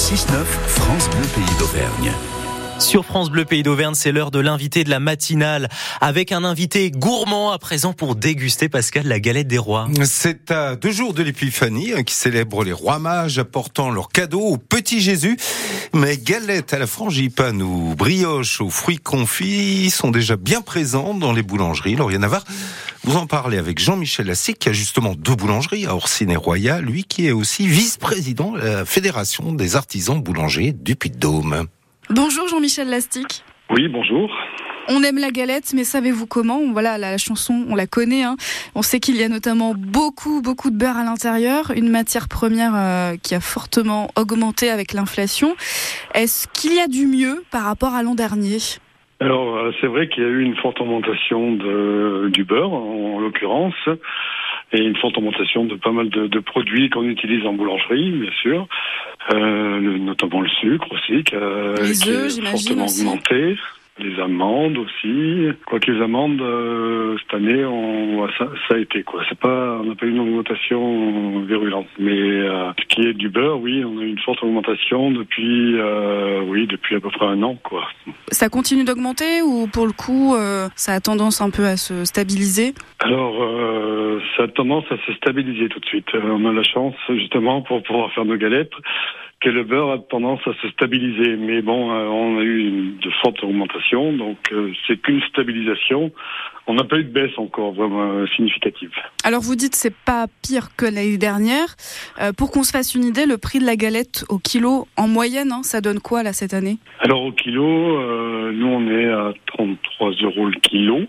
[0.00, 2.10] 6-9, France Bleu Pays d'Auvergne.
[2.80, 5.68] Sur France Bleu Pays d'Auvergne, c'est l'heure de l'invité de la matinale
[6.00, 9.86] avec un invité gourmand à présent pour déguster Pascal la galette des rois.
[10.04, 14.40] C'est à deux jours de l'épiphanie hein, qui célèbre les rois mages apportant leurs cadeaux
[14.40, 15.36] au petit Jésus.
[15.92, 21.32] Mais galettes à la frangipane ou brioches aux fruits confits sont déjà bien présents dans
[21.32, 21.96] les boulangeries.
[21.96, 22.44] Lauriane Navarre,
[23.04, 26.80] vous en parlez avec Jean-Michel Lassic qui a justement deux boulangeries à Orsine et Roya,
[26.80, 31.66] lui qui est aussi vice-président de la Fédération des artisans boulangers du Puy-de-Dôme.
[32.12, 33.44] Bonjour Jean-Michel Lastic.
[33.70, 34.28] Oui, bonjour.
[34.88, 36.60] On aime la galette, mais savez-vous comment?
[36.72, 38.24] Voilà, la chanson, on la connaît.
[38.24, 38.34] Hein.
[38.74, 42.72] On sait qu'il y a notamment beaucoup, beaucoup de beurre à l'intérieur, une matière première
[42.74, 45.54] euh, qui a fortement augmenté avec l'inflation.
[46.16, 48.58] Est-ce qu'il y a du mieux par rapport à l'an dernier?
[49.20, 53.20] Alors, euh, c'est vrai qu'il y a eu une forte augmentation de, du beurre, en,
[53.20, 53.88] l'occurrence,
[54.72, 58.66] et une forte augmentation de pas mal de, produits qu'on utilise en boulangerie, bien sûr,
[59.32, 63.56] euh, notamment le sucre aussi, qui a, qui fortement augmenté
[64.00, 65.48] les amendes aussi.
[65.66, 69.22] Quoi que les amendes euh, cette année, on, ça, ça, a été quoi.
[69.28, 73.28] C'est pas, on n'a pas eu une augmentation virulente, mais euh, ce qui est du
[73.28, 77.26] beurre, oui, on a eu une forte augmentation depuis, euh, oui, depuis à peu près
[77.26, 77.84] un an, quoi.
[78.28, 80.36] Ça continue d'augmenter ou pour le coup,
[80.76, 82.74] ça a tendance un peu à se stabiliser?
[83.00, 83.34] Alors,
[84.40, 86.06] ça a tendance à se stabiliser tout de suite.
[86.14, 88.72] on a la chance justement pour pouvoir faire nos galettes
[89.40, 91.36] que le beurre a tendance à se stabiliser.
[91.36, 96.12] Mais bon, euh, on a eu une, de fortes augmentations, donc euh, c'est qu'une stabilisation.
[96.66, 98.90] On n'a pas eu de baisse encore vraiment euh, significative.
[99.24, 101.74] Alors vous dites c'est pas pire que l'année dernière.
[102.36, 105.52] pour qu'on se fasse une idée, le prix de la galette au kilo en moyenne,
[105.52, 106.78] hein, ça donne quoi là cette année?
[107.00, 107.62] Alors au kilo,
[108.52, 111.00] nous on est à 33 euros le kilo.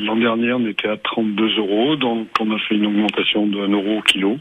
[0.00, 3.68] L'an dernier, on était à 32 euros, donc on a fait une augmentation de 1
[3.68, 4.38] euro au kilo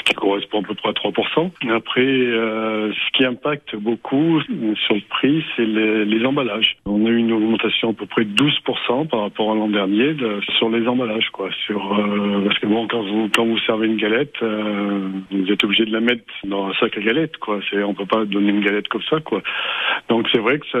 [0.00, 1.50] ce qui correspond à peu près à 3%.
[1.70, 6.76] Après, euh, ce qui impacte beaucoup sur le prix, c'est les, les, emballages.
[6.86, 10.14] On a eu une augmentation à peu près de 12% par rapport à l'an dernier
[10.14, 11.28] de, sur les emballages.
[11.32, 11.50] Quoi.
[11.66, 15.64] Sur, euh, parce que bon, quand vous, quand vous servez une galette, euh, vous êtes
[15.64, 17.36] obligé de la mettre dans un sac à galette.
[17.38, 17.60] Quoi.
[17.70, 19.20] C'est, on peut pas donner une galette comme ça.
[19.20, 19.42] Quoi.
[20.08, 20.78] Donc c'est vrai que ça,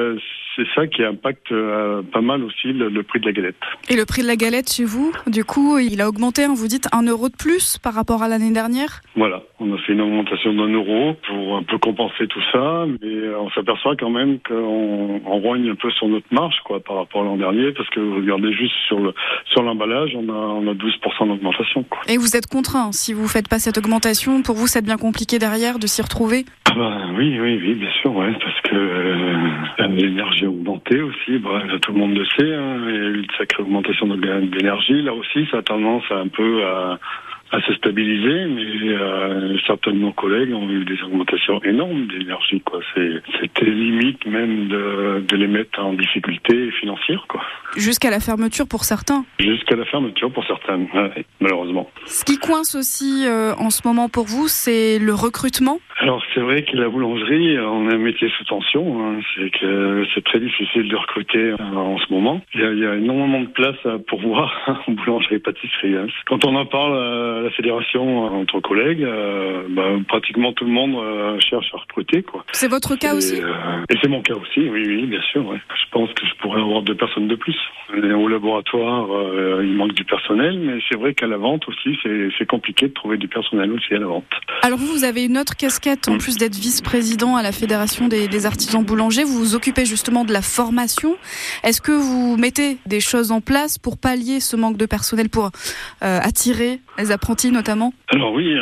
[0.56, 3.56] c'est ça qui impacte euh, pas mal aussi le, le, prix de la galette.
[3.92, 6.68] Et le prix de la galette chez vous, du coup, il a augmenté, hein, vous
[6.68, 9.00] dites, un euro de plus par rapport à l'année dernière?
[9.16, 13.34] Voilà, on a fait une augmentation d'un euro pour un peu compenser tout ça, mais
[13.34, 17.22] on s'aperçoit quand même qu'on on rogne un peu sur notre marge quoi par rapport
[17.22, 19.12] à l'an dernier, parce que vous regardez juste sur le
[19.46, 21.84] sur l'emballage, on a on a 12% d'augmentation.
[22.06, 25.40] Et vous êtes contraint si vous faites pas cette augmentation, pour vous c'est bien compliqué
[25.40, 26.44] derrière de s'y retrouver?
[26.70, 31.38] Ah bah, oui, oui, oui, bien sûr, ouais, parce que euh, l'énergie a augmenté aussi.
[31.38, 34.56] Bah, tout le monde le sait, hein, il y a eu une sacrée augmentation de
[34.56, 35.02] l'énergie.
[35.02, 37.00] Là aussi, ça a tendance à un peu à
[37.52, 42.60] à se stabiliser, mais euh, certains de nos collègues ont eu des augmentations énormes d'énergie.
[42.60, 42.80] Quoi.
[42.94, 47.24] C'était limite même de, de, les mettre en difficulté financière.
[47.28, 47.42] Quoi.
[47.76, 50.78] Jusqu'à la fermeture pour certains Jusqu'à la fermeture pour certains,
[51.40, 51.90] malheureusement.
[52.06, 56.40] Ce qui coince aussi euh, en ce moment pour vous, c'est le recrutement alors c'est
[56.40, 59.00] vrai que la boulangerie, on a un métier sous tension.
[59.00, 59.20] Hein.
[59.36, 62.40] C'est que c'est très difficile de recruter euh, en ce moment.
[62.52, 64.50] Il y a, il y a énormément de place à pourvoir
[64.88, 65.94] en boulangerie-pâtisserie.
[65.94, 66.08] Hein.
[66.26, 70.96] Quand on en parle à la fédération entre collègues, euh, bah, pratiquement tout le monde
[70.96, 72.24] euh, cherche à recruter.
[72.24, 72.44] Quoi.
[72.50, 75.46] C'est votre cas aussi Et c'est mon cas aussi, oui, oui, bien sûr.
[75.46, 75.60] Ouais.
[75.76, 77.56] Je pense que je pourrais avoir deux personnes de plus.
[77.94, 79.06] au laboratoire,
[79.62, 81.96] il manque du personnel, mais c'est vrai qu'à la vente aussi,
[82.36, 84.24] c'est compliqué de trouver du personnel aussi à la vente.
[84.62, 88.46] Alors vous, vous avez une autre casquette en plus d'être vice-président à la Fédération des,
[88.46, 91.16] artisans boulangers, vous vous occupez justement de la formation.
[91.62, 95.50] Est-ce que vous mettez des choses en place pour pallier ce manque de personnel, pour
[96.02, 97.92] euh, attirer les apprentis notamment?
[98.08, 98.54] Alors oui,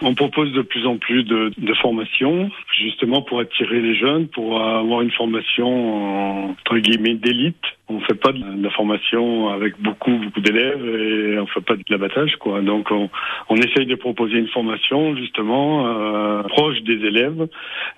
[0.00, 5.02] on, propose de plus en plus de, formations, justement pour attirer les jeunes, pour avoir
[5.02, 7.56] une formation entre guillemets d'élite
[7.96, 11.82] on fait pas de la formation avec beaucoup beaucoup d'élèves et on fait pas de
[11.88, 12.60] l'abattage quoi.
[12.60, 13.08] Donc on,
[13.48, 17.46] on essaye de proposer une formation justement euh, proche des élèves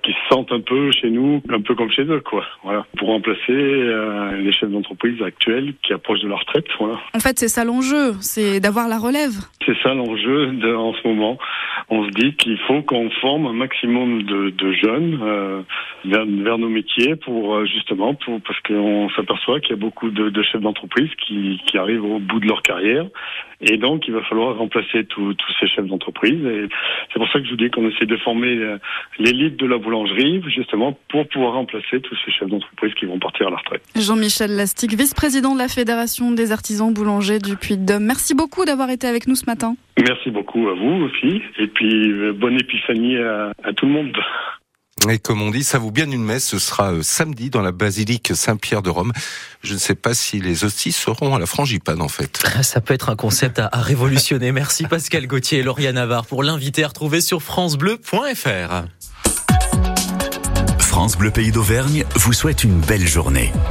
[0.02, 2.44] qui se sentent un peu chez nous, un peu comme chez eux quoi.
[2.62, 6.66] Voilà, pour remplacer euh, les chefs d'entreprise actuels qui approchent de leur retraite.
[6.80, 9.32] En fait, c'est ça l'enjeu, c'est d'avoir la relève.
[9.66, 11.38] C'est ça l'enjeu en ce moment.
[11.88, 15.62] On se dit qu'il faut qu'on forme un maximum de, jeunes euh,
[16.04, 20.60] vers, nos métiers pour euh, justement parce qu'on s'aperçoit qu'il y a beaucoup de, chefs
[20.60, 23.06] d'entreprise qui, arrivent au bout de leur carrière.
[23.66, 26.44] Et donc, il va falloir remplacer tous ces chefs d'entreprise.
[26.44, 26.68] Et
[27.12, 28.78] c'est pour ça que je vous dis qu'on essaie de former euh,
[29.18, 33.46] l'élite de la boulangerie, justement, pour pouvoir remplacer tous ces chefs d'entreprise qui vont partir
[33.46, 33.82] à la retraite.
[33.96, 38.04] Jean-Michel Lastic, vice-président de la Fédération des artisans boulangers du Puy-de-Dôme.
[38.04, 39.76] Merci beaucoup d'avoir été avec nous ce matin.
[39.98, 41.40] Merci beaucoup à vous aussi.
[41.58, 44.12] Et puis, euh, bonne épiphanie à, à tout le monde.
[45.08, 46.44] Et comme on dit, ça vaut bien une messe.
[46.44, 49.12] Ce sera euh, samedi dans la basilique Saint-Pierre de Rome.
[49.62, 52.42] Je ne sais pas si les hosties seront à la frangipane en fait.
[52.62, 54.52] Ça peut être un concept à, révolutionner.
[54.52, 58.84] Merci Pascal Gauthier et Lauriane Navarre pour l'inviter à retrouver sur francebleu.fr.
[60.78, 63.52] France Bleu Pays d'Auvergne vous souhaite une belle journée.